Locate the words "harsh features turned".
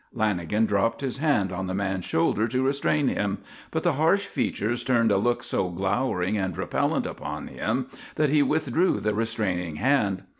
3.93-5.11